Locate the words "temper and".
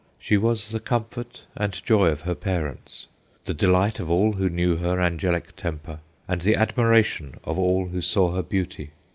5.55-6.41